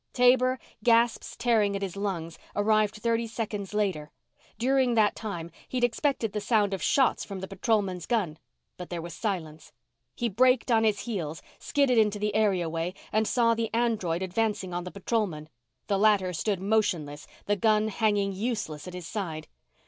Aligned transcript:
Taber, 0.13 0.57
gasps 0.83 1.35
tearing 1.37 1.75
at 1.75 1.83
his 1.83 1.95
lungs, 1.95 2.39
arrived 2.55 2.95
thirty 2.95 3.27
seconds 3.27 3.71
later. 3.71 4.09
During 4.57 4.95
that 4.95 5.15
time, 5.15 5.51
he'd 5.69 5.83
expected 5.83 6.33
the 6.33 6.41
sound 6.41 6.73
of 6.73 6.81
shots 6.81 7.23
from 7.23 7.39
the 7.39 7.47
patrolman's 7.47 8.07
gun. 8.07 8.39
But 8.77 8.89
there 8.89 8.99
was 8.99 9.13
silence. 9.13 9.71
He 10.15 10.27
braked 10.27 10.71
on 10.71 10.85
his 10.85 11.01
heels, 11.01 11.43
skidded 11.59 11.99
into 11.99 12.17
the 12.17 12.33
areaway, 12.33 12.95
and 13.11 13.27
saw 13.27 13.53
the 13.53 13.71
android 13.75 14.23
advancing 14.23 14.73
on 14.73 14.85
the 14.85 14.91
patrolman. 14.91 15.49
The 15.85 15.99
latter 15.99 16.33
stood 16.33 16.59
motionless, 16.61 17.27
the 17.45 17.55
gun 17.55 17.89
hanging 17.89 18.33
useless 18.33 18.87
at 18.87 18.95
his 18.95 19.05
side. 19.05 19.47